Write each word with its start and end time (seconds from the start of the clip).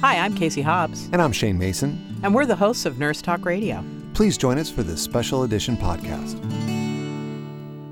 Hi, 0.00 0.16
I'm 0.16 0.34
Casey 0.34 0.62
Hobbs. 0.62 1.10
And 1.12 1.20
I'm 1.20 1.30
Shane 1.30 1.58
Mason. 1.58 2.18
And 2.22 2.34
we're 2.34 2.46
the 2.46 2.56
hosts 2.56 2.86
of 2.86 2.98
Nurse 2.98 3.20
Talk 3.20 3.44
Radio. 3.44 3.84
Please 4.14 4.38
join 4.38 4.56
us 4.56 4.70
for 4.70 4.82
this 4.82 5.02
special 5.02 5.42
edition 5.42 5.76
podcast. 5.76 6.40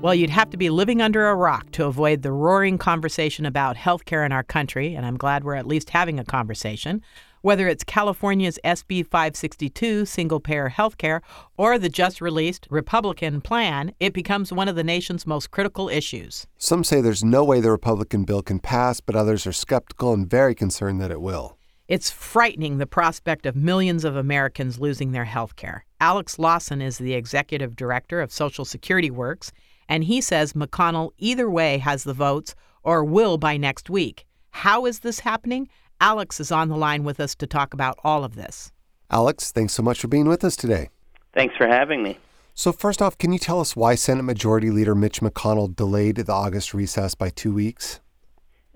Well, 0.01 0.15
you'd 0.15 0.31
have 0.31 0.49
to 0.49 0.57
be 0.57 0.71
living 0.71 1.03
under 1.03 1.27
a 1.27 1.35
rock 1.35 1.69
to 1.73 1.85
avoid 1.85 2.23
the 2.23 2.31
roaring 2.31 2.79
conversation 2.79 3.45
about 3.45 3.75
healthcare 3.75 4.25
in 4.25 4.31
our 4.31 4.41
country, 4.41 4.95
and 4.95 5.05
I'm 5.05 5.17
glad 5.17 5.43
we're 5.43 5.53
at 5.53 5.67
least 5.67 5.91
having 5.91 6.17
a 6.17 6.25
conversation. 6.25 7.03
Whether 7.41 7.67
it's 7.67 7.83
California's 7.83 8.57
SB 8.63 9.05
562 9.05 10.07
single 10.07 10.39
payer 10.39 10.71
healthcare 10.75 11.21
or 11.57 11.77
the 11.77 11.89
just 11.89 12.21
released 12.21 12.65
Republican 12.71 13.39
plan, 13.39 13.93
it 13.99 14.13
becomes 14.13 14.51
one 14.51 14.67
of 14.67 14.75
the 14.75 14.83
nation's 14.83 15.27
most 15.27 15.51
critical 15.51 15.89
issues. 15.89 16.47
Some 16.57 16.83
say 16.83 17.01
there's 17.01 17.23
no 17.23 17.43
way 17.43 17.61
the 17.61 17.69
Republican 17.69 18.23
bill 18.23 18.41
can 18.41 18.57
pass, 18.57 18.99
but 18.99 19.15
others 19.15 19.45
are 19.45 19.53
skeptical 19.53 20.11
and 20.11 20.27
very 20.27 20.55
concerned 20.55 20.99
that 21.01 21.11
it 21.11 21.21
will. 21.21 21.58
It's 21.89 22.11
frightening 22.11 22.77
the 22.77 22.85
prospect 22.85 23.47
of 23.47 23.55
millions 23.55 24.05
of 24.05 24.15
Americans 24.15 24.79
losing 24.79 25.11
their 25.11 25.25
health 25.25 25.55
care. 25.55 25.85
Alex 25.99 26.37
Lawson 26.37 26.83
is 26.83 26.99
the 26.99 27.15
executive 27.15 27.75
director 27.75 28.21
of 28.21 28.31
Social 28.31 28.63
Security 28.63 29.09
Works 29.09 29.51
and 29.89 30.03
he 30.03 30.21
says 30.21 30.53
McConnell 30.53 31.09
either 31.17 31.49
way 31.49 31.79
has 31.79 32.03
the 32.03 32.13
votes 32.13 32.53
or 32.83 33.03
will 33.03 33.39
by 33.39 33.57
next 33.57 33.89
week. 33.89 34.27
How 34.51 34.85
is 34.85 34.99
this 34.99 35.21
happening? 35.21 35.67
Alex 35.99 36.39
is 36.39 36.51
on 36.51 36.69
the 36.69 36.77
line 36.77 37.03
with 37.03 37.19
us 37.19 37.33
to 37.33 37.47
talk 37.47 37.73
about 37.73 37.97
all 38.03 38.23
of 38.23 38.35
this. 38.35 38.71
Alex, 39.09 39.51
thanks 39.51 39.73
so 39.73 39.81
much 39.81 39.99
for 39.99 40.07
being 40.07 40.27
with 40.27 40.43
us 40.43 40.55
today. 40.55 40.89
Thanks 41.33 41.57
for 41.57 41.65
having 41.65 42.03
me. 42.03 42.19
So, 42.53 42.71
first 42.71 43.01
off, 43.01 43.17
can 43.17 43.33
you 43.33 43.39
tell 43.39 43.59
us 43.59 43.75
why 43.75 43.95
Senate 43.95 44.23
Majority 44.23 44.69
Leader 44.69 44.93
Mitch 44.93 45.21
McConnell 45.21 45.75
delayed 45.75 46.17
the 46.17 46.33
August 46.33 46.75
recess 46.75 47.15
by 47.15 47.29
two 47.29 47.51
weeks? 47.51 47.99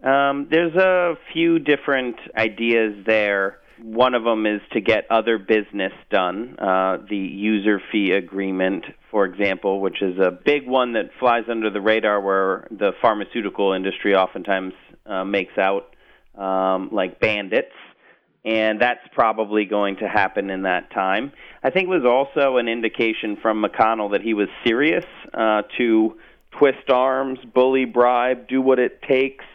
Um, 0.04 0.48
there's 0.52 0.76
a 0.76 1.16
few 1.32 1.60
different 1.60 2.18
ideas 2.38 2.94
there. 3.06 3.60
One 3.82 4.16
of 4.16 4.24
them 4.24 4.46
is 4.46 4.62
to 4.74 4.82
get 4.82 5.06
other 5.10 5.38
business 5.38 5.94
done. 6.10 6.58
Uh, 6.60 6.98
the 7.10 7.18
user 7.18 7.82
fee 7.92 8.12
agreement, 8.12 8.86
for 9.10 9.26
example, 9.26 9.80
which 9.80 10.02
is 10.02 10.18
a 10.20 10.32
big 10.32 10.68
one 10.68 10.94
that 10.94 11.10
flies 11.20 11.44
under 11.50 11.70
the 11.70 11.82
radar 11.82 12.20
where 12.22 12.68
the 12.70 12.92
pharmaceutical 13.02 13.72
industry 13.72 14.14
oftentimes 14.14 14.74
uh, 15.06 15.24
makes 15.24 15.58
out 15.58 15.96
um, 16.38 16.90
like 16.92 17.20
bandits. 17.20 17.74
And 18.46 18.82
that's 18.82 19.08
probably 19.14 19.64
going 19.64 19.98
to 19.98 20.08
happen 20.08 20.50
in 20.50 20.64
that 20.64 20.92
time. 20.92 21.32
I 21.64 21.70
think 21.70 21.86
it 21.86 21.90
was 21.90 22.06
also 22.06 22.58
an 22.58 22.68
indication 22.68 23.38
from 23.42 23.64
McConnell 23.64 24.12
that 24.12 24.22
he 24.22 24.34
was 24.34 24.50
serious 24.66 25.06
uh, 25.34 25.62
to 25.78 26.18
twist 26.60 26.90
arms, 26.90 27.40
bully, 27.54 27.86
bribe, 27.86 28.50
do 28.50 28.62
what 28.62 28.80
it 28.80 29.02
takes 29.02 29.46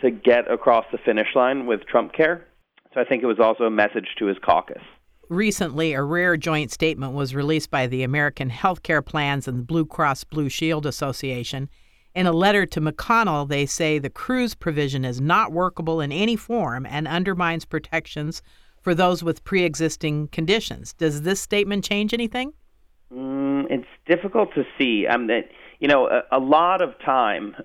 to 0.00 0.10
get 0.10 0.50
across 0.50 0.84
the 0.92 0.98
finish 0.98 1.28
line 1.34 1.66
with 1.66 1.86
Trump 1.86 2.12
Care. 2.12 2.46
So 2.94 3.00
I 3.00 3.04
think 3.04 3.22
it 3.22 3.26
was 3.26 3.40
also 3.40 3.64
a 3.64 3.70
message 3.70 4.08
to 4.18 4.26
his 4.26 4.36
caucus. 4.44 4.82
Recently, 5.28 5.92
a 5.92 6.02
rare 6.02 6.36
joint 6.36 6.70
statement 6.70 7.12
was 7.12 7.34
released 7.34 7.70
by 7.70 7.86
the 7.86 8.02
American 8.04 8.48
Healthcare 8.48 9.04
Plans 9.04 9.48
and 9.48 9.58
the 9.58 9.64
Blue 9.64 9.84
Cross 9.84 10.24
Blue 10.24 10.48
Shield 10.48 10.86
Association. 10.86 11.68
In 12.14 12.26
a 12.26 12.32
letter 12.32 12.64
to 12.64 12.80
McConnell, 12.80 13.48
they 13.48 13.66
say 13.66 13.98
the 13.98 14.08
Cruz 14.08 14.54
provision 14.54 15.04
is 15.04 15.20
not 15.20 15.52
workable 15.52 16.00
in 16.00 16.12
any 16.12 16.36
form 16.36 16.86
and 16.86 17.08
undermines 17.08 17.64
protections 17.64 18.40
for 18.80 18.94
those 18.94 19.24
with 19.24 19.42
pre 19.42 19.64
existing 19.64 20.28
conditions. 20.28 20.92
Does 20.92 21.22
this 21.22 21.40
statement 21.40 21.84
change 21.84 22.14
anything? 22.14 22.52
Mm, 23.12 23.66
it's 23.68 23.88
difficult 24.06 24.54
to 24.54 24.64
see. 24.78 25.06
Um, 25.08 25.26
that, 25.26 25.48
you 25.80 25.88
know, 25.88 26.06
a, 26.06 26.22
a 26.30 26.38
lot 26.38 26.80
of 26.80 26.98
time, 27.04 27.56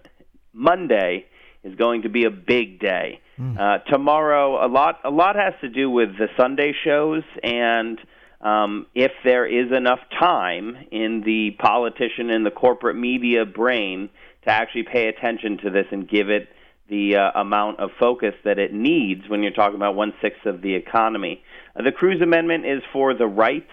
Monday 0.51 1.27
is 1.63 1.75
going 1.75 2.03
to 2.03 2.09
be 2.09 2.25
a 2.25 2.31
big 2.31 2.79
day. 2.79 3.19
Mm. 3.39 3.57
Uh, 3.57 3.77
tomorrow, 3.89 4.65
a 4.65 4.67
lot 4.67 4.99
a 5.03 5.09
lot 5.09 5.35
has 5.35 5.53
to 5.61 5.69
do 5.69 5.89
with 5.89 6.09
the 6.17 6.27
Sunday 6.37 6.73
shows 6.83 7.23
and 7.43 7.99
um, 8.41 8.87
if 8.95 9.11
there 9.23 9.45
is 9.45 9.71
enough 9.71 9.99
time 10.19 10.75
in 10.91 11.21
the 11.23 11.51
politician 11.59 12.31
and 12.31 12.45
the 12.45 12.51
corporate 12.51 12.95
media 12.95 13.45
brain 13.45 14.09
to 14.43 14.49
actually 14.49 14.83
pay 14.83 15.07
attention 15.07 15.59
to 15.59 15.69
this 15.69 15.85
and 15.91 16.09
give 16.09 16.29
it 16.29 16.49
the 16.89 17.15
uh, 17.15 17.39
amount 17.39 17.79
of 17.79 17.91
focus 17.99 18.33
that 18.43 18.57
it 18.57 18.73
needs 18.73 19.21
when 19.29 19.43
you're 19.43 19.51
talking 19.51 19.75
about 19.75 19.95
one 19.95 20.13
sixth 20.21 20.45
of 20.45 20.61
the 20.61 20.73
economy. 20.73 21.43
Uh, 21.75 21.83
the 21.83 21.91
Cruz 21.91 22.19
Amendment 22.21 22.65
is 22.65 22.81
for 22.91 23.13
the 23.13 23.27
right. 23.27 23.67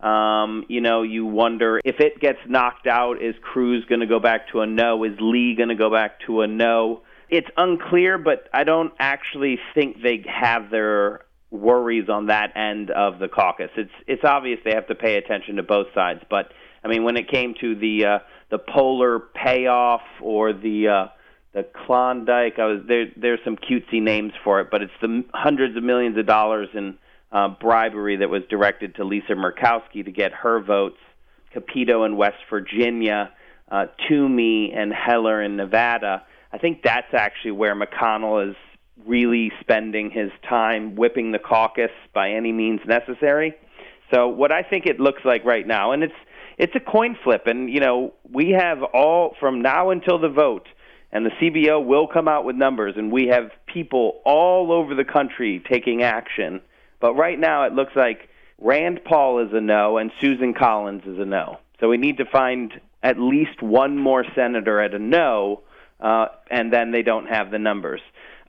Um, 0.00 0.64
you 0.68 0.80
know, 0.80 1.02
you 1.02 1.24
wonder 1.24 1.80
if 1.84 2.00
it 2.00 2.20
gets 2.20 2.38
knocked 2.48 2.86
out, 2.86 3.22
is 3.22 3.34
Cruz 3.42 3.84
going 3.88 4.00
to 4.00 4.06
go 4.06 4.20
back 4.20 4.48
to 4.52 4.60
a 4.60 4.66
no? 4.66 5.04
Is 5.04 5.12
Lee 5.20 5.54
going 5.54 5.68
to 5.68 5.76
go 5.76 5.90
back 5.90 6.20
to 6.26 6.40
a 6.40 6.46
no? 6.46 7.02
It's 7.34 7.50
unclear, 7.56 8.16
but 8.16 8.48
I 8.54 8.62
don't 8.62 8.92
actually 9.00 9.58
think 9.74 10.00
they 10.00 10.24
have 10.28 10.70
their 10.70 11.22
worries 11.50 12.08
on 12.08 12.26
that 12.26 12.56
end 12.56 12.92
of 12.92 13.18
the 13.18 13.26
caucus. 13.26 13.70
It's 13.76 13.90
it's 14.06 14.22
obvious 14.22 14.60
they 14.64 14.72
have 14.72 14.86
to 14.86 14.94
pay 14.94 15.16
attention 15.16 15.56
to 15.56 15.64
both 15.64 15.88
sides, 15.96 16.20
but 16.30 16.52
I 16.84 16.86
mean 16.86 17.02
when 17.02 17.16
it 17.16 17.28
came 17.28 17.54
to 17.60 17.74
the 17.74 18.04
uh, 18.04 18.18
the 18.52 18.58
polar 18.58 19.18
payoff 19.18 20.02
or 20.20 20.52
the 20.52 20.86
uh, 20.86 21.06
the 21.54 21.64
Klondike, 21.84 22.60
I 22.60 22.66
was 22.66 22.82
there. 22.86 23.06
There's 23.16 23.40
some 23.44 23.56
cutesy 23.56 24.00
names 24.00 24.32
for 24.44 24.60
it, 24.60 24.68
but 24.70 24.82
it's 24.82 24.92
the 25.00 25.24
hundreds 25.34 25.76
of 25.76 25.82
millions 25.82 26.16
of 26.16 26.26
dollars 26.26 26.68
in 26.72 26.98
uh, 27.32 27.48
bribery 27.48 28.14
that 28.18 28.30
was 28.30 28.44
directed 28.48 28.94
to 28.94 29.04
Lisa 29.04 29.32
Murkowski 29.32 30.04
to 30.04 30.12
get 30.12 30.30
her 30.30 30.60
votes. 30.60 30.98
Capito 31.52 32.04
in 32.04 32.16
West 32.16 32.38
Virginia, 32.48 33.32
uh, 33.72 33.86
Toomey 34.08 34.72
and 34.72 34.92
Heller 34.92 35.42
in 35.42 35.56
Nevada 35.56 36.22
I 36.54 36.58
think 36.58 36.84
that's 36.84 37.12
actually 37.12 37.50
where 37.50 37.74
McConnell 37.74 38.48
is 38.48 38.54
really 39.04 39.50
spending 39.60 40.12
his 40.12 40.30
time 40.48 40.94
whipping 40.94 41.32
the 41.32 41.40
caucus 41.40 41.90
by 42.14 42.30
any 42.30 42.52
means 42.52 42.80
necessary. 42.86 43.54
So 44.12 44.28
what 44.28 44.52
I 44.52 44.62
think 44.62 44.86
it 44.86 45.00
looks 45.00 45.22
like 45.24 45.44
right 45.44 45.66
now, 45.66 45.90
and 45.90 46.04
it's 46.04 46.14
it's 46.56 46.72
a 46.76 46.80
coin 46.80 47.16
flip, 47.24 47.48
and 47.48 47.68
you 47.68 47.80
know 47.80 48.14
we 48.30 48.50
have 48.50 48.84
all 48.84 49.34
from 49.40 49.62
now 49.62 49.90
until 49.90 50.20
the 50.20 50.28
vote, 50.28 50.68
and 51.10 51.26
the 51.26 51.30
CBO 51.42 51.84
will 51.84 52.06
come 52.06 52.28
out 52.28 52.44
with 52.44 52.54
numbers, 52.54 52.94
and 52.96 53.10
we 53.10 53.26
have 53.26 53.50
people 53.66 54.20
all 54.24 54.70
over 54.70 54.94
the 54.94 55.04
country 55.04 55.60
taking 55.68 56.04
action. 56.04 56.60
But 57.00 57.14
right 57.14 57.38
now 57.38 57.64
it 57.64 57.72
looks 57.72 57.96
like 57.96 58.28
Rand 58.58 59.00
Paul 59.04 59.44
is 59.44 59.52
a 59.52 59.60
no, 59.60 59.98
and 59.98 60.12
Susan 60.20 60.54
Collins 60.54 61.02
is 61.04 61.18
a 61.18 61.26
no. 61.26 61.58
So 61.80 61.88
we 61.88 61.96
need 61.96 62.18
to 62.18 62.24
find 62.24 62.74
at 63.02 63.18
least 63.18 63.60
one 63.60 63.98
more 63.98 64.24
senator 64.36 64.80
at 64.80 64.94
a 64.94 65.00
no 65.00 65.64
uh, 66.00 66.26
and 66.50 66.72
then 66.72 66.90
they 66.90 67.02
don't 67.02 67.26
have 67.26 67.50
the 67.50 67.58
numbers. 67.58 68.00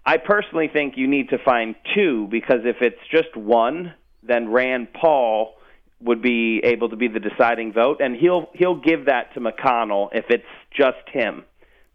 I 0.06 0.18
personally 0.18 0.68
think 0.72 0.98
you 0.98 1.08
need 1.08 1.30
to 1.30 1.38
find 1.40 1.76
two 1.96 2.28
because 2.30 2.62
if 2.64 2.78
it's 2.82 3.00
just 3.12 3.36
one, 3.36 3.94
then 4.22 4.50
Rand 4.50 4.94
Paul 4.94 5.56
would 6.02 6.22
be 6.22 6.60
able 6.64 6.90
to 6.90 6.96
be 6.96 7.08
the 7.08 7.20
deciding 7.20 7.74
vote, 7.74 8.02
and 8.02 8.16
he'll 8.16 8.50
he'll 8.54 8.80
give 8.80 9.06
that 9.06 9.34
to 9.34 9.40
McConnell 9.40 10.10
if 10.14 10.26
it's 10.30 10.44
just 10.72 11.10
him. 11.12 11.44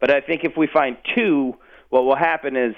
But 0.00 0.11
I 0.11 0.21
think 0.21 0.44
if 0.44 0.56
we 0.56 0.66
find 0.66 0.97
two, 1.15 1.55
what 1.91 2.05
will 2.05 2.17
happen 2.17 2.56
is 2.56 2.75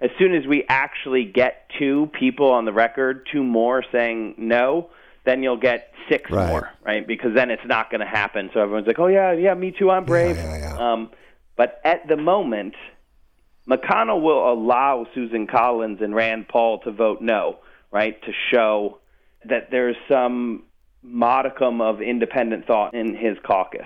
as 0.00 0.10
soon 0.18 0.34
as 0.34 0.46
we 0.46 0.64
actually 0.68 1.24
get 1.24 1.68
two 1.78 2.08
people 2.18 2.50
on 2.50 2.64
the 2.64 2.72
record, 2.72 3.26
two 3.30 3.42
more 3.42 3.84
saying 3.92 4.34
no, 4.38 4.88
then 5.24 5.42
you'll 5.42 5.58
get 5.58 5.92
six 6.08 6.30
right. 6.30 6.48
more, 6.48 6.70
right? 6.84 7.06
Because 7.06 7.34
then 7.34 7.50
it's 7.50 7.66
not 7.66 7.90
going 7.90 8.00
to 8.00 8.06
happen. 8.06 8.50
So 8.54 8.60
everyone's 8.60 8.86
like, 8.86 8.98
"Oh 8.98 9.08
yeah, 9.08 9.32
yeah, 9.32 9.52
me 9.54 9.72
too, 9.72 9.90
I'm 9.90 10.04
brave." 10.04 10.36
Yeah, 10.36 10.56
yeah, 10.56 10.76
yeah. 10.76 10.92
Um, 10.92 11.10
but 11.60 11.78
at 11.84 12.08
the 12.08 12.16
moment, 12.16 12.72
McConnell 13.68 14.22
will 14.22 14.50
allow 14.50 15.06
Susan 15.14 15.46
Collins 15.46 15.98
and 16.00 16.14
Rand 16.14 16.48
Paul 16.48 16.78
to 16.84 16.90
vote 16.90 17.20
no, 17.20 17.58
right, 17.90 18.18
to 18.22 18.32
show 18.50 18.96
that 19.44 19.70
there's 19.70 19.96
some 20.08 20.62
modicum 21.02 21.82
of 21.82 22.00
independent 22.00 22.66
thought 22.66 22.94
in 22.94 23.14
his 23.14 23.36
caucus. 23.46 23.84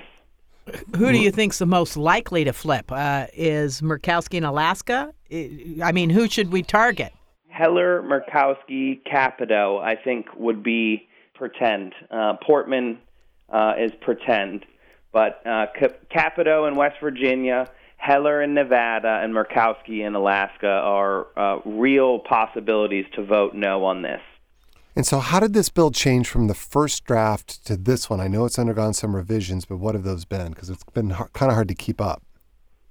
Who 0.97 1.11
do 1.11 1.19
you 1.19 1.33
think's 1.33 1.59
the 1.59 1.67
most 1.67 1.97
likely 1.97 2.45
to 2.45 2.53
flip? 2.53 2.93
Uh, 2.93 3.27
is 3.33 3.81
Murkowski 3.81 4.34
in 4.34 4.45
Alaska? 4.45 5.13
I 5.83 5.91
mean, 5.91 6.11
who 6.11 6.29
should 6.29 6.53
we 6.53 6.63
target? 6.63 7.13
Heller, 7.48 8.04
Murkowski, 8.04 9.01
Capito, 9.04 9.78
I 9.78 9.97
think 9.97 10.27
would 10.37 10.63
be 10.63 11.09
pretend. 11.34 11.93
Uh, 12.09 12.34
Portman 12.41 13.01
uh, 13.53 13.72
is 13.77 13.91
pretend. 14.01 14.65
But 15.15 15.47
uh, 15.47 15.66
Capito 16.11 16.66
in 16.66 16.75
West 16.75 16.97
Virginia, 17.01 17.71
Heller 17.99 18.43
in 18.43 18.53
Nevada, 18.53 19.21
and 19.22 19.33
Murkowski 19.33 20.05
in 20.05 20.16
Alaska 20.16 20.66
are 20.66 21.28
uh, 21.39 21.61
real 21.65 22.19
possibilities 22.19 23.07
to 23.15 23.25
vote 23.25 23.55
no 23.55 23.84
on 23.84 24.03
this. 24.03 24.21
And 24.97 25.07
so, 25.07 25.21
how 25.21 25.39
did 25.39 25.55
this 25.55 25.69
bill 25.69 25.93
change 25.93 26.28
from 26.28 26.49
the 26.49 26.55
first 26.55 27.05
draft 27.05 27.65
to 27.66 27.77
this 27.77 28.11
one? 28.11 28.21
I 28.21 28.27
know 28.27 28.45
it's 28.45 28.59
undergone 28.59 28.93
some 28.93 29.15
revisions, 29.15 29.65
but 29.65 29.77
what 29.77 29.95
have 29.95 30.03
those 30.03 30.25
been? 30.25 30.51
Because 30.51 30.69
it's 30.69 30.83
been 30.93 31.11
kind 31.11 31.51
of 31.51 31.55
hard 31.55 31.69
to 31.69 31.75
keep 31.75 32.01
up. 32.01 32.22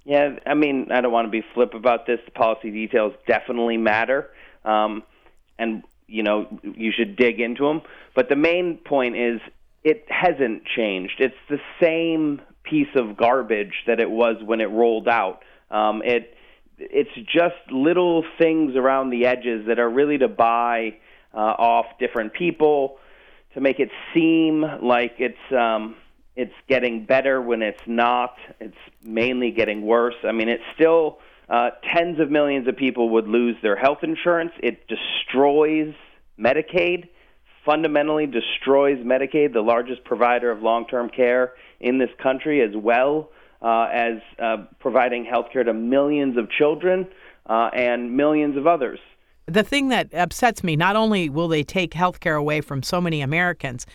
Yeah, 0.04 0.38
I 0.46 0.54
mean, 0.54 0.88
I 0.90 1.02
don't 1.02 1.12
want 1.12 1.26
to 1.26 1.30
be 1.30 1.44
flip 1.52 1.74
about 1.74 2.06
this. 2.06 2.20
The 2.24 2.30
policy 2.30 2.70
details 2.70 3.12
definitely 3.26 3.76
matter, 3.76 4.30
um, 4.64 5.02
and 5.58 5.82
you 6.06 6.22
know 6.22 6.46
you 6.62 6.90
should 6.90 7.16
dig 7.16 7.38
into 7.38 7.66
them. 7.66 7.82
But 8.14 8.30
the 8.30 8.36
main 8.36 8.78
point 8.78 9.16
is 9.16 9.40
it 9.84 10.06
hasn't 10.08 10.64
changed. 10.64 11.20
It's 11.20 11.34
the 11.48 11.60
same 11.80 12.40
piece 12.64 12.88
of 12.96 13.16
garbage 13.16 13.74
that 13.86 14.00
it 14.00 14.10
was 14.10 14.36
when 14.42 14.60
it 14.60 14.70
rolled 14.70 15.08
out. 15.08 15.40
Um, 15.70 16.02
it 16.04 16.34
it's 16.78 17.14
just 17.32 17.70
little 17.70 18.24
things 18.38 18.74
around 18.74 19.10
the 19.10 19.26
edges 19.26 19.66
that 19.68 19.78
are 19.78 19.88
really 19.88 20.18
to 20.18 20.28
buy 20.28 20.96
uh, 21.32 21.38
off 21.38 21.86
different 22.00 22.32
people 22.32 22.98
to 23.54 23.60
make 23.60 23.78
it 23.78 23.90
seem 24.12 24.64
like 24.82 25.14
it's 25.18 25.52
um, 25.52 25.96
it's 26.34 26.54
getting 26.68 27.06
better 27.06 27.40
when 27.40 27.62
it's 27.62 27.80
not. 27.86 28.34
It's 28.60 28.76
mainly 29.04 29.52
getting 29.52 29.86
worse. 29.86 30.16
I 30.24 30.32
mean, 30.32 30.48
it's 30.48 30.64
still 30.74 31.18
uh, 31.48 31.70
tens 31.94 32.18
of 32.18 32.30
millions 32.30 32.66
of 32.66 32.76
people 32.76 33.10
would 33.10 33.28
lose 33.28 33.56
their 33.62 33.76
health 33.76 33.98
insurance. 34.02 34.52
It 34.60 34.88
destroys 34.88 35.94
Medicaid, 36.38 37.08
fundamentally 37.64 38.26
destroys 38.26 38.98
Medicaid, 38.98 39.52
the 39.52 39.62
largest 39.62 40.04
provider 40.04 40.50
of 40.50 40.62
long 40.62 40.86
term 40.86 41.08
care 41.08 41.52
in 41.80 41.98
this 41.98 42.10
country, 42.22 42.62
as 42.62 42.76
well 42.76 43.30
uh, 43.62 43.88
as 43.92 44.14
uh, 44.38 44.56
providing 44.78 45.24
health 45.24 45.46
care 45.52 45.64
to 45.64 45.72
millions 45.72 46.36
of 46.36 46.50
children 46.50 47.06
uh, 47.46 47.70
and 47.74 48.16
millions 48.16 48.56
of 48.56 48.66
others. 48.66 48.98
The 49.46 49.62
thing 49.62 49.88
that 49.88 50.12
upsets 50.14 50.64
me 50.64 50.76
not 50.76 50.96
only 50.96 51.28
will 51.28 51.48
they 51.48 51.62
take 51.62 51.94
health 51.94 52.20
care 52.20 52.36
away 52.36 52.60
from 52.60 52.82
so 52.82 53.00
many 53.00 53.20
Americans, 53.20 53.86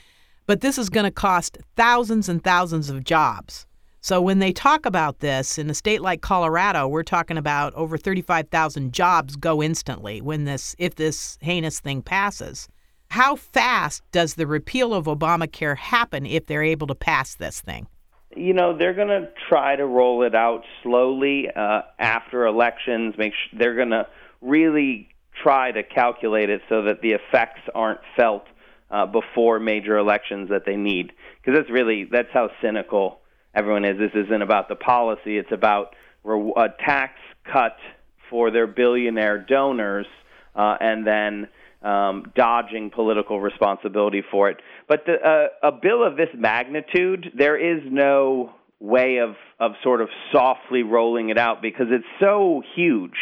but 0.45 0.61
this 0.61 0.77
is 0.77 0.89
going 0.89 1.05
to 1.05 1.11
cost 1.11 1.57
thousands 1.75 2.29
and 2.29 2.43
thousands 2.43 2.89
of 2.89 3.03
jobs. 3.03 3.65
So 4.01 4.21
when 4.21 4.39
they 4.39 4.53
talk 4.53 4.85
about 4.85 5.19
this 5.19 5.57
in 5.57 5.69
a 5.69 5.73
state 5.73 6.01
like 6.01 6.21
Colorado, 6.21 6.87
we're 6.87 7.03
talking 7.03 7.37
about 7.37 7.73
over 7.73 7.97
35,000 7.97 8.93
jobs 8.93 9.35
go 9.35 9.61
instantly 9.61 10.21
when 10.21 10.45
this 10.45 10.75
if 10.79 10.95
this 10.95 11.37
heinous 11.41 11.79
thing 11.79 12.01
passes. 12.01 12.69
How 13.09 13.35
fast 13.35 14.03
does 14.11 14.35
the 14.35 14.45
repeal 14.45 14.93
of 14.93 15.05
Obamacare 15.05 15.77
happen 15.77 16.25
if 16.27 16.45
they're 16.45 16.63
able 16.63 16.87
to 16.87 16.95
pass 16.95 17.33
this 17.35 17.59
thing? 17.59 17.87
You 18.35 18.53
know, 18.53 18.77
they're 18.77 18.93
going 18.93 19.07
to 19.07 19.29
try 19.49 19.75
to 19.75 19.85
roll 19.85 20.21
it 20.21 20.35
out 20.35 20.61
slowly 20.83 21.47
uh, 21.53 21.81
after 21.97 22.45
elections. 22.45 23.15
Make 23.17 23.33
sure 23.33 23.59
they're 23.59 23.75
going 23.75 23.89
to 23.89 24.07
really 24.41 25.09
try 25.41 25.71
to 25.71 25.81
calculate 25.81 26.51
it 26.51 26.61
so 26.69 26.83
that 26.83 27.01
the 27.01 27.13
effects 27.13 27.61
aren't 27.73 28.01
felt 28.15 28.43
uh, 28.91 29.07
before 29.07 29.59
major 29.59 29.97
elections 29.97 30.49
that 30.49 30.65
they 30.67 30.75
need. 30.75 31.11
Because 31.41 31.57
that's 31.57 31.71
really 31.71 32.07
that's 32.11 32.29
how 32.31 32.51
cynical 32.61 33.21
everyone 33.55 33.85
is. 33.85 33.97
This 33.97 34.11
isn't 34.13 34.41
about 34.43 34.69
the 34.69 34.75
policy; 34.75 35.39
it's 35.39 35.51
about 35.51 35.95
a 36.23 36.67
tax 36.85 37.13
cut 37.51 37.77
for 38.29 38.51
their 38.51 38.67
billionaire 38.67 39.39
donors, 39.39 40.05
uh, 40.55 40.77
and 40.79 41.07
then 41.07 41.47
um, 41.81 42.31
dodging 42.35 42.89
political 42.89 43.39
responsibility 43.39 44.21
for 44.29 44.49
it. 44.49 44.57
But 44.87 45.05
the, 45.05 45.13
uh, 45.13 45.69
a 45.69 45.71
bill 45.71 46.03
of 46.05 46.17
this 46.17 46.29
magnitude, 46.35 47.31
there 47.37 47.57
is 47.57 47.81
no 47.89 48.53
way 48.79 49.17
of 49.17 49.35
of 49.59 49.73
sort 49.83 50.01
of 50.01 50.09
softly 50.31 50.83
rolling 50.83 51.29
it 51.29 51.37
out 51.37 51.61
because 51.61 51.87
it's 51.89 52.05
so 52.19 52.61
huge. 52.75 53.17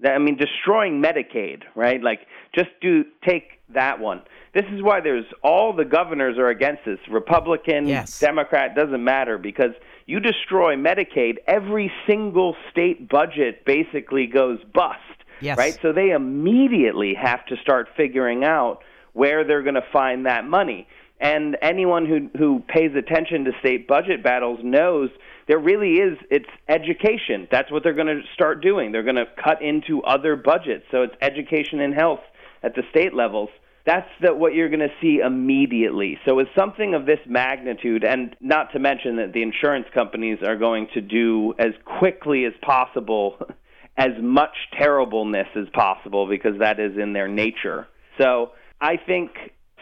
That, 0.00 0.12
I 0.12 0.18
mean, 0.18 0.36
destroying 0.36 1.02
Medicaid, 1.02 1.62
right? 1.74 2.02
Like, 2.02 2.20
just 2.54 2.70
do 2.80 3.04
take 3.24 3.60
that 3.74 4.00
one. 4.00 4.22
This 4.54 4.64
is 4.72 4.82
why 4.82 5.00
there's 5.00 5.26
all 5.42 5.74
the 5.74 5.84
governors 5.84 6.38
are 6.38 6.48
against 6.48 6.84
this. 6.84 6.98
Republican, 7.10 7.86
yes. 7.86 8.18
Democrat 8.18 8.74
doesn't 8.74 9.04
matter 9.04 9.38
because 9.38 9.72
you 10.06 10.18
destroy 10.18 10.74
Medicaid, 10.74 11.36
every 11.46 11.92
single 12.06 12.56
state 12.70 13.08
budget 13.08 13.64
basically 13.64 14.26
goes 14.26 14.58
bust. 14.74 14.96
Yes. 15.40 15.58
Right? 15.58 15.78
So 15.82 15.92
they 15.92 16.10
immediately 16.10 17.14
have 17.14 17.44
to 17.46 17.56
start 17.56 17.88
figuring 17.96 18.44
out 18.44 18.80
where 19.12 19.44
they're 19.44 19.62
going 19.62 19.74
to 19.74 19.86
find 19.92 20.26
that 20.26 20.44
money. 20.44 20.86
And 21.20 21.56
anyone 21.60 22.06
who 22.06 22.30
who 22.38 22.62
pays 22.68 22.92
attention 22.96 23.44
to 23.44 23.52
state 23.60 23.86
budget 23.86 24.22
battles 24.22 24.60
knows 24.62 25.10
there 25.48 25.58
really 25.58 25.94
is 25.94 26.18
it's 26.30 26.48
education. 26.68 27.46
That's 27.50 27.70
what 27.70 27.82
they're 27.82 27.94
going 27.94 28.06
to 28.06 28.22
start 28.34 28.62
doing. 28.62 28.92
They're 28.92 29.02
going 29.02 29.16
to 29.16 29.26
cut 29.42 29.60
into 29.60 30.02
other 30.02 30.36
budgets. 30.36 30.84
So 30.90 31.02
it's 31.02 31.14
education 31.20 31.80
and 31.80 31.92
health 31.92 32.20
at 32.62 32.74
the 32.74 32.82
state 32.90 33.14
levels 33.14 33.50
that's 33.86 34.08
the, 34.20 34.34
what 34.34 34.54
you're 34.54 34.68
going 34.68 34.80
to 34.80 34.94
see 35.00 35.20
immediately. 35.24 36.18
So, 36.26 36.34
with 36.34 36.48
something 36.56 36.94
of 36.94 37.06
this 37.06 37.18
magnitude, 37.26 38.04
and 38.04 38.36
not 38.40 38.72
to 38.72 38.78
mention 38.78 39.16
that 39.16 39.32
the 39.32 39.42
insurance 39.42 39.86
companies 39.94 40.38
are 40.44 40.56
going 40.56 40.88
to 40.94 41.00
do 41.00 41.54
as 41.58 41.72
quickly 41.84 42.44
as 42.44 42.52
possible 42.62 43.38
as 43.96 44.12
much 44.20 44.54
terribleness 44.78 45.48
as 45.56 45.68
possible 45.72 46.26
because 46.28 46.58
that 46.58 46.80
is 46.80 46.96
in 46.96 47.12
their 47.12 47.28
nature. 47.28 47.86
So, 48.18 48.52
I 48.80 48.96
think 48.96 49.30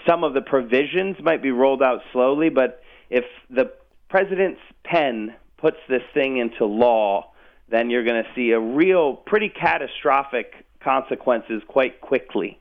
some 0.06 0.24
of 0.24 0.34
the 0.34 0.40
provisions 0.40 1.16
might 1.22 1.42
be 1.42 1.50
rolled 1.50 1.82
out 1.82 2.00
slowly, 2.12 2.48
but 2.48 2.82
if 3.10 3.24
the 3.50 3.70
president's 4.08 4.60
pen 4.84 5.34
puts 5.56 5.76
this 5.88 6.02
thing 6.14 6.38
into 6.38 6.64
law, 6.64 7.32
then 7.68 7.90
you're 7.90 8.04
going 8.04 8.22
to 8.22 8.30
see 8.34 8.50
a 8.50 8.60
real, 8.60 9.14
pretty 9.14 9.48
catastrophic 9.48 10.52
consequences 10.80 11.62
quite 11.68 12.00
quickly. 12.00 12.60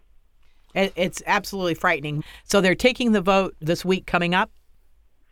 It's 0.76 1.24
absolutely 1.26 1.76
frightening. 1.76 2.24
So 2.44 2.62
they're 2.62 2.76
taking 2.76 3.12
the 3.12 3.22
vote 3.22 3.56
this 3.60 3.84
week 3.84 4.06
coming 4.06 4.36
up? 4.36 4.52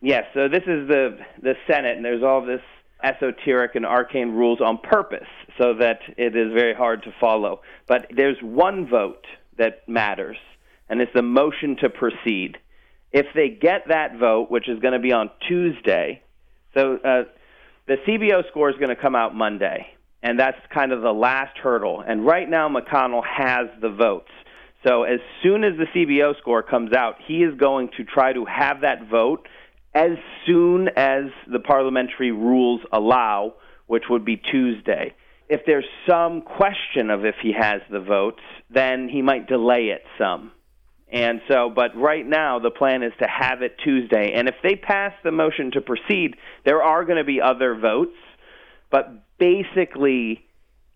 Yes. 0.02 0.24
So 0.34 0.48
this 0.48 0.64
is 0.64 0.88
the, 0.88 1.18
the 1.42 1.56
Senate, 1.68 1.98
and 1.98 2.06
there's 2.06 2.24
all 2.24 2.44
this 2.44 2.62
esoteric 3.06 3.76
and 3.76 3.86
arcane 3.86 4.32
rules 4.32 4.60
on 4.62 4.80
purpose 4.80 5.28
so 5.60 5.76
that 5.76 6.00
it 6.18 6.36
is 6.36 6.52
very 6.54 6.74
hard 6.74 7.04
to 7.04 7.14
follow. 7.20 7.62
But 7.88 8.08
there's 8.16 8.38
one 8.42 8.88
vote 8.90 9.26
that 9.58 9.88
matters, 9.88 10.38
and 10.90 11.02
it's 11.02 11.14
the 11.14 11.22
motion 11.22 11.78
to 11.82 11.90
proceed. 11.90 12.58
If 13.12 13.28
they 13.36 13.50
get 13.50 13.88
that 13.90 14.18
vote, 14.18 14.50
which 14.50 14.68
is 14.68 14.80
going 14.80 14.94
to 14.94 15.00
be 15.00 15.14
on 15.14 15.30
Tuesday, 15.48 16.22
so 16.74 16.96
uh, 16.96 17.24
the 17.88 17.98
CBO 18.08 18.48
score 18.50 18.70
is 18.70 18.76
going 18.78 18.94
to 18.94 19.02
come 19.02 19.16
out 19.16 19.36
Monday, 19.36 19.88
and 20.24 20.40
that's 20.40 20.58
kind 20.74 20.92
of 20.92 21.02
the 21.02 21.14
last 21.14 21.58
hurdle. 21.58 22.04
And 22.06 22.26
right 22.26 22.50
now, 22.50 22.68
McConnell 22.68 23.24
has 23.26 23.68
the 23.80 23.90
votes. 23.90 24.32
So 24.86 25.04
as 25.04 25.20
soon 25.42 25.64
as 25.64 25.74
the 25.78 25.86
CBO 25.86 26.38
score 26.40 26.62
comes 26.62 26.94
out, 26.94 27.16
he 27.26 27.44
is 27.44 27.58
going 27.58 27.90
to 27.98 28.04
try 28.04 28.34
to 28.34 28.46
have 28.46 28.82
that 28.82 29.08
vote 29.10 29.48
as 29.96 30.12
soon 30.46 30.90
as 30.96 31.24
the 31.52 31.60
parliamentary 31.60 32.32
rules 32.32 32.82
allow, 32.92 33.56
which 33.88 34.04
would 34.10 34.26
be 34.26 34.38
Tuesday. 34.38 35.16
If 35.50 35.62
there's 35.66 35.86
some 36.08 36.42
question 36.42 37.10
of 37.10 37.26
if 37.26 37.36
he 37.42 37.54
has 37.54 37.82
the 37.90 38.00
votes, 38.00 38.42
then 38.70 39.10
he 39.10 39.22
might 39.22 39.48
delay 39.48 39.88
it 39.88 40.04
some. 40.18 40.52
And 41.12 41.40
so, 41.48 41.72
but 41.74 41.96
right 41.96 42.26
now, 42.26 42.60
the 42.60 42.72
plan 42.72 43.04
is 43.04 43.14
to 43.20 43.28
have 43.28 43.62
it 43.62 43.78
Tuesday. 43.84 44.34
And 44.34 44.48
if 44.48 44.56
they 44.62 44.76
pass 44.76 45.14
the 45.24 45.32
motion 45.32 45.72
to 45.72 45.82
proceed, 45.82 46.36
there 46.66 46.84
are 46.84 47.06
going 47.06 47.18
to 47.20 47.24
be 47.24 47.40
other 47.42 47.76
votes. 47.76 48.18
But 48.92 49.38
basically, 49.38 50.46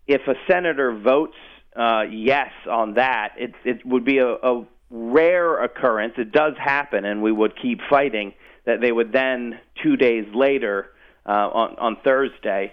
if 0.06 0.22
a 0.26 0.34
senator 0.48 0.98
votes 0.98 1.36
uh, 1.76 2.02
yes 2.10 2.50
on 2.68 2.94
that. 2.94 3.34
It 3.36 3.54
it 3.64 3.86
would 3.86 4.04
be 4.04 4.18
a, 4.18 4.28
a 4.28 4.66
rare 4.90 5.62
occurrence. 5.62 6.14
It 6.18 6.32
does 6.32 6.54
happen, 6.58 7.04
and 7.04 7.22
we 7.22 7.32
would 7.32 7.52
keep 7.60 7.80
fighting. 7.88 8.34
That 8.66 8.80
they 8.80 8.92
would 8.92 9.12
then 9.12 9.58
two 9.82 9.96
days 9.96 10.26
later 10.34 10.90
uh, 11.26 11.30
on 11.30 11.76
on 11.78 11.96
Thursday 12.04 12.72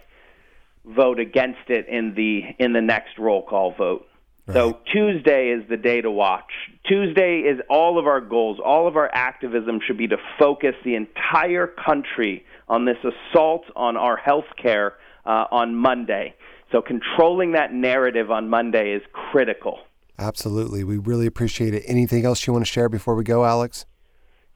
vote 0.86 1.20
against 1.20 1.70
it 1.70 1.88
in 1.88 2.14
the 2.16 2.42
in 2.64 2.74
the 2.74 2.82
next 2.82 3.18
roll 3.18 3.42
call 3.42 3.74
vote. 3.74 4.08
Right. 4.48 4.54
So 4.54 4.78
Tuesday 4.94 5.50
is 5.50 5.68
the 5.70 5.76
day 5.76 6.00
to 6.00 6.10
watch. 6.10 6.52
Tuesday 6.88 7.40
is 7.40 7.60
all 7.70 8.00
of 8.00 8.08
our 8.08 8.22
goals, 8.22 8.60
all 8.64 8.88
of 8.88 8.96
our 8.96 9.10
activism 9.14 9.82
should 9.86 9.98
be 9.98 10.08
to 10.08 10.18
focus 10.40 10.74
the 10.86 10.96
entire 10.96 11.68
country 11.68 12.46
on 12.70 12.86
this 12.86 12.98
assault 13.04 13.66
on 13.76 13.98
our 13.98 14.16
health 14.16 14.46
care 14.62 14.94
uh, 15.26 15.46
on 15.52 15.76
Monday. 15.76 16.34
So 16.72 16.82
controlling 16.82 17.54
that 17.54 17.74
narrative 17.74 18.32
on 18.32 18.50
Monday 18.50 18.94
is 18.94 19.02
critical. 19.12 19.80
Absolutely. 20.18 20.84
We 20.84 20.98
really 20.98 21.28
appreciate 21.28 21.74
it. 21.74 21.84
Anything 21.86 22.26
else 22.26 22.48
you 22.48 22.54
want 22.54 22.66
to 22.66 22.72
share 22.72 22.90
before 22.90 23.16
we 23.16 23.24
go, 23.24 23.46
Alex? 23.46 23.86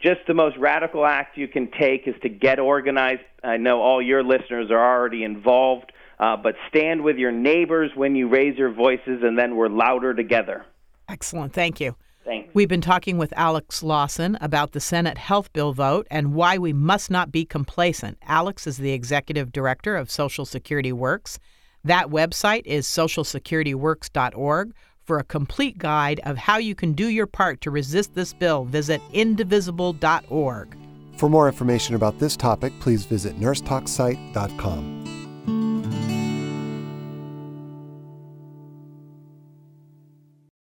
Just 0.02 0.22
the 0.28 0.34
most 0.34 0.58
radical 0.58 1.06
act 1.06 1.38
you 1.38 1.48
can 1.48 1.70
take 1.72 2.08
is 2.08 2.16
to 2.24 2.30
get 2.30 2.60
organized. 2.60 3.22
I 3.44 3.58
know 3.58 3.82
all 3.82 4.02
your 4.02 4.24
listeners 4.24 4.72
are 4.72 4.98
already 4.98 5.24
involved, 5.24 5.92
uh, 6.20 6.38
but 6.38 6.56
stand 6.70 7.04
with 7.04 7.18
your 7.18 7.32
neighbors 7.32 7.92
when 7.96 8.16
you 8.16 8.28
raise 8.28 8.58
your 8.58 8.72
voices, 8.72 9.22
and 9.24 9.38
then 9.38 9.56
we're 9.56 9.70
louder 9.70 10.14
together. 10.14 10.66
Excellent. 11.08 11.54
Thank 11.54 11.80
you. 11.80 11.96
Thanks. 12.24 12.54
We've 12.54 12.68
been 12.68 12.82
talking 12.82 13.18
with 13.18 13.34
Alex 13.36 13.82
Lawson 13.82 14.38
about 14.42 14.72
the 14.72 14.80
Senate 14.80 15.18
health 15.18 15.52
bill 15.54 15.74
vote 15.74 16.08
and 16.12 16.34
why 16.34 16.58
we 16.58 16.72
must 16.72 17.10
not 17.10 17.32
be 17.32 17.46
complacent. 17.46 18.18
Alex 18.24 18.68
is 18.68 18.78
the 18.78 18.94
executive 18.94 19.52
director 19.52 19.96
of 19.96 20.12
Social 20.12 20.46
Security 20.46 20.94
Works. 20.94 21.40
That 21.84 22.08
website 22.08 22.62
is 22.66 22.86
socialsecurityworks.org. 22.86 24.74
For 25.12 25.20
a 25.20 25.26
complete 25.26 25.78
guide 25.78 26.22
of 26.24 26.38
how 26.38 26.56
you 26.58 26.74
can 26.74 26.94
do 26.94 27.10
your 27.10 27.28
part 27.28 27.60
to 27.64 27.70
resist 27.70 28.16
this 28.16 28.32
bill, 28.32 28.64
visit 28.64 29.02
indivisible.org. 29.12 30.78
For 31.18 31.30
more 31.30 31.50
information 31.50 31.96
about 31.96 32.18
this 32.18 32.38
topic, 32.38 32.72
please 32.80 33.04
visit 33.04 33.38
nursetalksite.com. 33.38 35.21